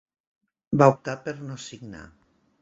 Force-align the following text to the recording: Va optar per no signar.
Va 0.81 0.87
optar 0.93 1.15
per 1.27 1.35
no 1.51 1.59
signar. 1.67 2.03